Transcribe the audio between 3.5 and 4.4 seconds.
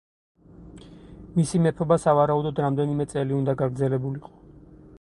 გაგრძელებულიყო.